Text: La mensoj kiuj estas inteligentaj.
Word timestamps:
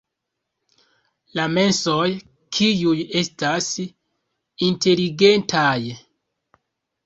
La 1.39 1.45
mensoj 1.57 2.07
kiuj 2.57 2.95
estas 3.23 3.69
inteligentaj. 4.73 5.71